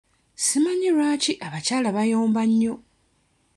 [0.45, 2.73] Simanyi lwaki abakyala bayomba nnyo?